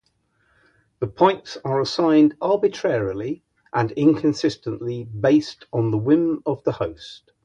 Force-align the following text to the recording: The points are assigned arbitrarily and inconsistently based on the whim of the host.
The 0.99 1.05
points 1.05 1.59
are 1.63 1.79
assigned 1.79 2.35
arbitrarily 2.41 3.43
and 3.71 3.91
inconsistently 3.91 5.03
based 5.03 5.67
on 5.71 5.91
the 5.91 5.99
whim 5.99 6.41
of 6.43 6.63
the 6.63 6.71
host. 6.71 7.31